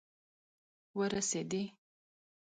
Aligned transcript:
ورسیدي 0.99 1.63